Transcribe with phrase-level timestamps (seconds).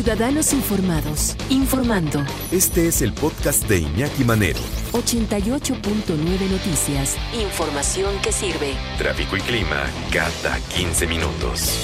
[0.00, 2.24] Ciudadanos Informados, informando.
[2.50, 4.58] Este es el podcast de Iñaki Manero.
[4.92, 7.18] 88.9 Noticias.
[7.34, 8.76] Información que sirve.
[8.96, 11.78] Tráfico y clima cada 15 minutos.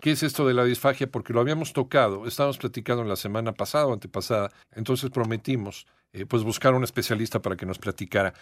[0.00, 1.10] ¿Qué es esto de la disfagia?
[1.10, 6.42] Porque lo habíamos tocado, estábamos platicando la semana pasada o antepasada, entonces prometimos eh, pues
[6.42, 8.34] buscar un especialista para que nos platicara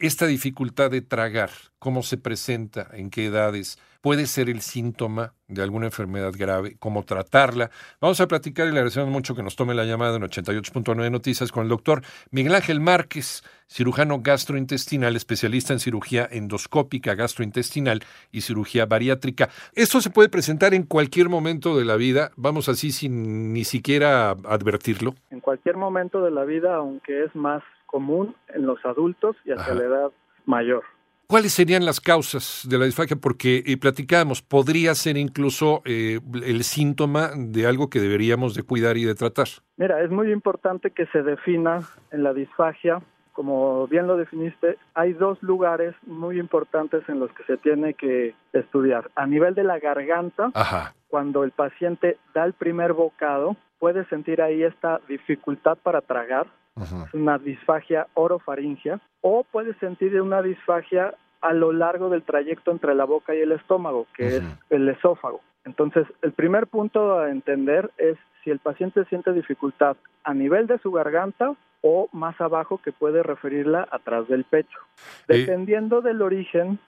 [0.00, 5.62] esta dificultad de tragar, cómo se presenta, en qué edades, puede ser el síntoma de
[5.62, 7.70] alguna enfermedad grave, cómo tratarla.
[8.00, 11.52] Vamos a platicar y le agradecemos mucho que nos tome la llamada en 88.9 Noticias
[11.52, 18.00] con el doctor Miguel Ángel Márquez, cirujano gastrointestinal, especialista en cirugía endoscópica gastrointestinal
[18.30, 19.48] y cirugía bariátrica.
[19.74, 24.30] Esto se puede presentar en cualquier momento de la vida, vamos así sin ni siquiera
[24.30, 25.14] advertirlo.
[25.30, 29.74] En cualquier momento de la vida, aunque es más común en los adultos y hacia
[29.74, 30.12] la edad
[30.46, 30.84] mayor.
[31.26, 33.16] ¿Cuáles serían las causas de la disfagia?
[33.16, 38.96] Porque eh, platicábamos, podría ser incluso eh, el síntoma de algo que deberíamos de cuidar
[38.98, 39.48] y de tratar.
[39.76, 43.00] Mira, es muy importante que se defina en la disfagia,
[43.34, 48.34] como bien lo definiste, hay dos lugares muy importantes en los que se tiene que
[48.52, 49.10] estudiar.
[49.16, 50.52] A nivel de la garganta,
[51.08, 56.46] cuando el paciente da el primer bocado, puede sentir ahí esta dificultad para tragar,
[56.80, 62.94] es una disfagia orofaringia, o puede sentir una disfagia a lo largo del trayecto entre
[62.94, 65.40] la boca y el estómago, que es el esófago.
[65.64, 70.78] Entonces, el primer punto a entender es si el paciente siente dificultad a nivel de
[70.78, 71.54] su garganta
[71.86, 74.78] o más abajo que puede referirla atrás del pecho.
[75.28, 76.78] Dependiendo del origen,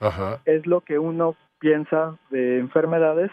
[0.45, 3.29] es lo que uno piensa de enfermedades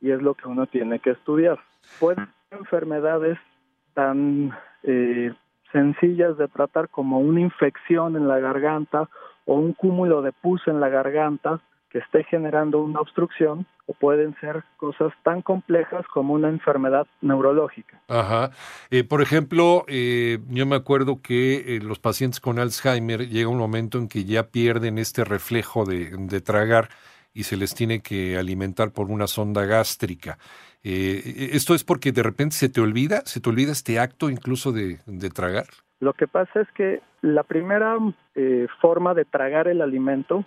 [0.00, 1.58] y es lo que uno tiene que estudiar.
[1.98, 3.36] Pueden ser enfermedades
[3.94, 4.52] tan
[4.84, 5.34] eh,
[5.72, 9.08] sencillas de tratar como una infección en la garganta
[9.44, 14.36] o un cúmulo de pus en la garganta que esté generando una obstrucción o pueden
[14.40, 18.00] ser cosas tan complejas como una enfermedad neurológica.
[18.08, 18.50] Ajá.
[18.90, 23.58] Eh, por ejemplo, eh, yo me acuerdo que eh, los pacientes con Alzheimer llega un
[23.58, 26.88] momento en que ya pierden este reflejo de, de tragar
[27.32, 30.38] y se les tiene que alimentar por una sonda gástrica.
[30.82, 34.72] Eh, ¿Esto es porque de repente se te olvida, se te olvida este acto incluso
[34.72, 34.98] de,
[35.34, 35.66] tragar?
[36.00, 37.96] Lo que pasa es que la primera
[38.34, 40.44] eh, forma de tragar el alimento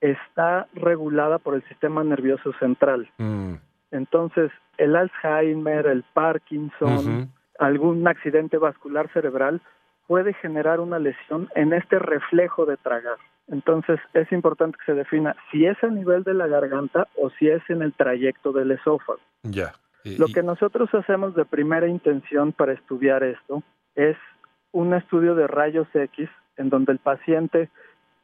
[0.00, 3.08] está regulada por el sistema nervioso central.
[3.18, 3.54] Mm.
[3.90, 9.60] Entonces, el Alzheimer, el Parkinson, algún accidente vascular cerebral
[10.06, 13.16] puede generar una lesión en este reflejo de tragar.
[13.48, 17.48] Entonces es importante que se defina si es a nivel de la garganta o si
[17.48, 19.20] es en el trayecto del esófago.
[19.42, 19.72] Ya.
[20.18, 23.62] Lo que nosotros hacemos de primera intención para estudiar esto
[23.96, 24.16] es
[24.70, 27.70] un estudio de rayos X en donde el paciente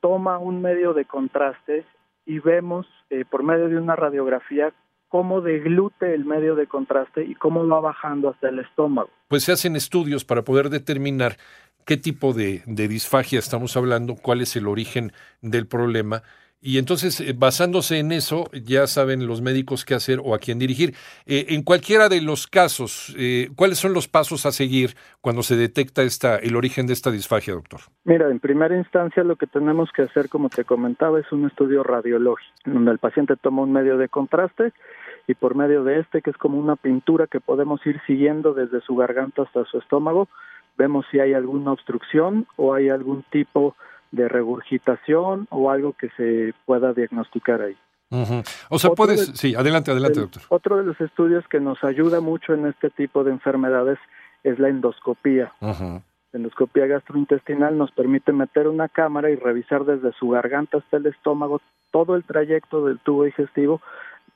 [0.02, 1.86] toma un medio de contraste
[2.26, 4.74] y vemos eh, por medio de una radiografía
[5.08, 9.10] cómo deglute el medio de contraste y cómo va bajando hasta el estómago.
[9.28, 11.36] Pues se hacen estudios para poder determinar
[11.84, 15.12] qué tipo de, disfagia estamos hablando, cuál es el origen
[15.42, 16.22] del problema.
[16.64, 20.60] Y entonces, eh, basándose en eso, ya saben los médicos qué hacer o a quién
[20.60, 20.94] dirigir.
[21.26, 25.56] Eh, en cualquiera de los casos, eh, ¿cuáles son los pasos a seguir cuando se
[25.56, 27.80] detecta esta, el origen de esta disfagia, doctor?
[28.04, 31.82] Mira, en primera instancia lo que tenemos que hacer, como te comentaba, es un estudio
[31.82, 34.72] radiológico, donde el paciente toma un medio de contraste
[35.26, 38.80] y por medio de este, que es como una pintura que podemos ir siguiendo desde
[38.82, 40.28] su garganta hasta su estómago,
[40.78, 43.74] vemos si hay alguna obstrucción o hay algún tipo
[44.12, 47.76] de regurgitación o algo que se pueda diagnosticar ahí.
[48.68, 50.42] O sea, puedes, sí, adelante, adelante, doctor.
[50.50, 53.98] Otro de los estudios que nos ayuda mucho en este tipo de enfermedades
[54.44, 55.52] es la endoscopía.
[55.60, 56.02] La
[56.38, 61.62] endoscopía gastrointestinal nos permite meter una cámara y revisar desde su garganta hasta el estómago
[61.90, 63.80] todo el trayecto del tubo digestivo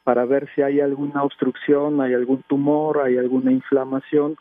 [0.04, 4.36] para ver si hay alguna obstrucción, hay algún tumor, hay alguna inflamación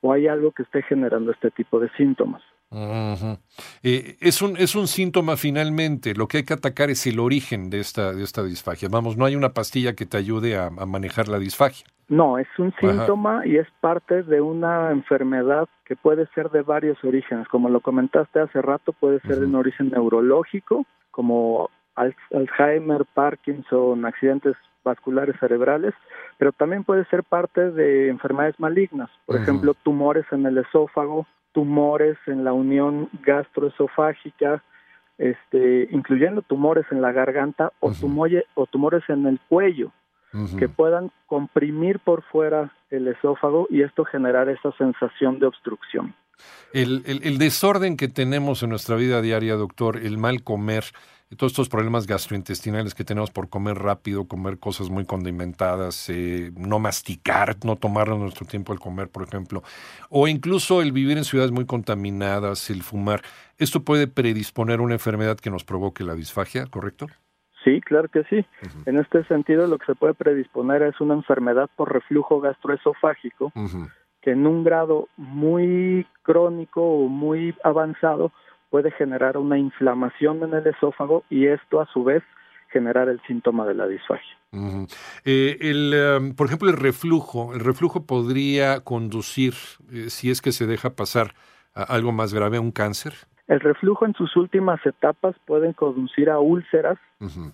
[0.00, 2.42] o hay algo que esté generando este tipo de síntomas.
[2.72, 7.68] Eh, es, un, es un síntoma finalmente, lo que hay que atacar es el origen
[7.68, 8.88] de esta, de esta disfagia.
[8.90, 11.86] Vamos, no hay una pastilla que te ayude a, manejar la disfagia.
[12.08, 17.02] No, es un síntoma y es parte de una enfermedad que puede ser de varios
[17.04, 17.46] orígenes.
[17.48, 24.56] Como lo comentaste hace rato, puede ser de un origen neurológico, como Alzheimer, Parkinson, accidentes
[24.84, 25.94] vasculares cerebrales,
[26.38, 32.16] pero también puede ser parte de enfermedades malignas, por ejemplo, tumores en el esófago, tumores
[32.26, 34.62] en la unión gastroesofágica,
[35.18, 37.92] este, incluyendo tumores en la garganta o,
[38.54, 39.92] o tumores en el cuello,
[40.58, 46.14] que puedan comprimir por fuera el esófago y esto generar esa sensación de obstrucción.
[46.72, 50.84] El, el, desorden que tenemos en nuestra vida diaria, doctor, el mal comer,
[51.36, 56.80] todos estos problemas gastrointestinales que tenemos por comer rápido, comer cosas muy condimentadas, eh, no
[56.80, 59.62] masticar, no tomarnos nuestro tiempo al comer, por ejemplo,
[60.08, 63.22] o incluso el vivir en ciudades muy contaminadas, el fumar,
[63.58, 67.06] esto puede predisponer una enfermedad que nos provoque la disfagia, ¿correcto?
[67.62, 68.44] Sí, claro que sí.
[68.86, 73.52] En este sentido, lo que se puede predisponer es una enfermedad por reflujo gastroesofágico,
[74.22, 78.32] que en un grado muy crónico o muy avanzado
[78.70, 82.22] puede generar una inflamación en el esófago y esto a su vez
[82.70, 84.36] generar el síntoma de la disfagia.
[85.24, 89.54] Eh, el, em, por ejemplo, el reflujo, el reflujo podría conducir,
[89.92, 91.34] eh, si es que se deja pasar
[91.74, 93.14] a algo más grave, a un cáncer.
[93.48, 96.98] El reflujo en sus últimas etapas puede conducir a úlceras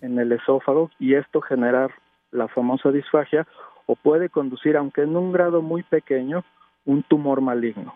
[0.02, 1.90] en el esófago y esto generar
[2.30, 3.46] la famosa disfagia
[3.86, 6.44] o puede conducir, aunque en un grado muy pequeño,
[6.86, 7.94] un tumor maligno.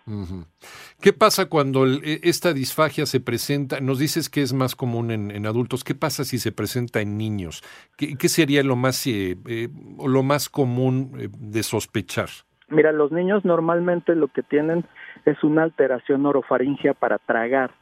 [1.00, 3.80] ¿Qué pasa cuando e, esta disfagia se presenta?
[3.80, 5.82] Nos dices que es más común en, adultos.
[5.84, 7.62] ¿Qué pasa si se presenta en niños?
[7.96, 9.68] ¿Qué, sería lo más, eh, eh,
[10.04, 12.28] lo más común eh, de sospechar?
[12.68, 14.84] Mira, los niños normalmente lo que tienen
[15.24, 17.72] es una alteración orofaringia para tragar.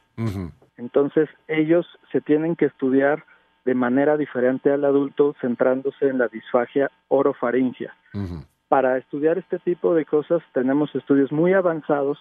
[0.76, 3.25] Entonces, ellos se tienen que estudiar
[3.64, 7.94] de manera diferente al adulto, centrándose en la disfagia orofaringia
[8.69, 12.19] para estudiar este tipo de cosas tenemos estudios muy avanzados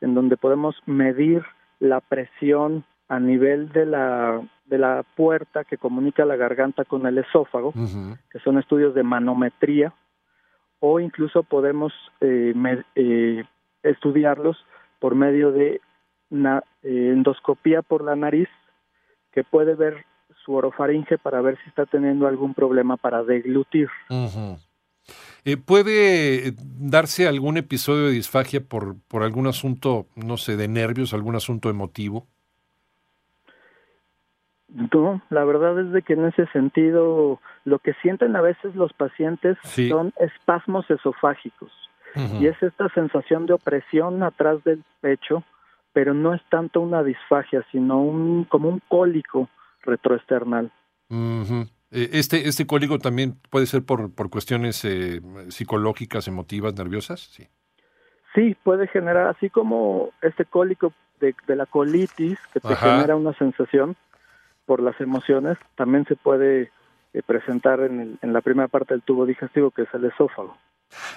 [0.00, 1.44] en donde podemos medir
[1.78, 7.18] la presión a nivel de la de la puerta que comunica la garganta con el
[7.18, 7.72] esófago,
[8.30, 9.92] que son estudios de manometría,
[10.80, 12.54] o incluso podemos eh,
[12.94, 13.44] eh,
[13.82, 14.56] estudiarlos
[15.00, 15.80] por medio de
[16.30, 18.48] una eh, endoscopía por la nariz,
[19.32, 20.06] que puede ver
[20.44, 23.88] su orofaringe para ver si está teniendo algún problema para deglutir.
[25.44, 31.12] Eh, ¿Puede darse algún episodio de disfagia por, por algún asunto, no sé, de nervios,
[31.12, 32.26] algún asunto emotivo?
[34.68, 38.92] No, la verdad es de que en ese sentido lo que sienten a veces los
[38.92, 39.56] pacientes
[39.88, 41.70] son espasmos esofágicos
[42.40, 45.42] y es esta sensación de opresión atrás del pecho,
[45.92, 49.48] pero no es tanto una disfagia, sino un como un cólico
[49.82, 50.70] retroesternal.
[51.10, 57.20] Eh, este, ¿Este cólico también puede ser por, por cuestiones eh, psicológicas, emotivas, nerviosas?
[57.20, 57.46] Sí.
[58.34, 63.96] Sí, puede generar, así como este cólico de, la colitis, que te genera una sensación
[64.66, 66.72] por las emociones, también se puede
[67.12, 70.56] eh, presentar en, en la primera parte del tubo digestivo, que es el esófago.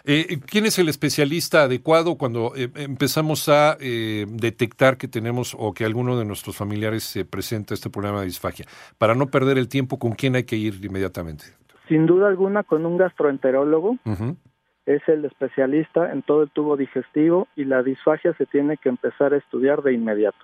[0.06, 5.74] Eh, ¿Quién es el especialista adecuado cuando eh, empezamos a eh, detectar que tenemos o
[5.74, 8.65] que alguno de nuestros familiares se presenta este problema de disfagia?
[8.97, 11.45] Para no perder el tiempo, ¿con quién hay que ir inmediatamente?
[11.88, 13.97] Sin duda alguna con un gastroenterólogo.
[14.85, 19.33] Es el especialista en todo el tubo digestivo y la disfagia se tiene que empezar
[19.33, 20.38] a estudiar de inmediato.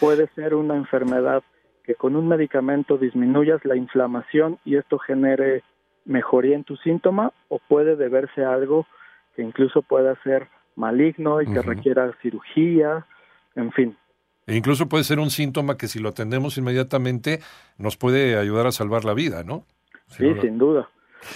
[0.00, 1.42] Puede ser una enfermedad
[1.84, 5.62] que con un medicamento disminuyas la inflamación y esto genere
[6.04, 8.86] mejoría en tu síntoma o puede deberse a algo
[9.34, 13.06] que incluso pueda ser maligno y que requiera cirugía,
[13.54, 13.96] en fin.
[14.46, 17.40] E incluso puede ser un síntoma que si lo atendemos inmediatamente
[17.78, 19.64] nos puede ayudar a salvar la vida, ¿no?
[20.08, 20.88] sí, sin duda.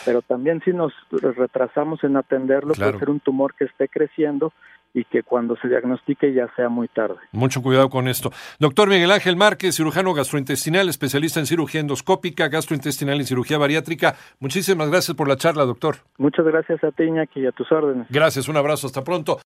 [0.05, 4.53] Pero también si nos retrasamos en atenderlo, puede ser un tumor que esté creciendo
[4.95, 7.17] y que cuando se diagnostique ya sea muy tarde.
[7.33, 8.31] Mucho cuidado con esto.
[8.59, 14.17] Doctor Miguel Ángel Márquez, cirujano gastrointestinal, especialista en cirugía endoscópica, gastrointestinal y cirugía bariátrica.
[14.41, 15.97] Muchísimas gracias por la charla, doctor.
[16.19, 18.07] Muchas gracias a ti, Iñaki, y a tus órdenes.
[18.11, 19.39] Gracias, un abrazo, hasta pronto.